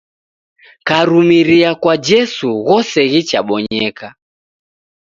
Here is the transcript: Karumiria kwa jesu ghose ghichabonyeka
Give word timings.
Karumiria 0.87 1.69
kwa 1.81 1.95
jesu 2.07 2.47
ghose 2.67 2.99
ghichabonyeka 3.11 4.07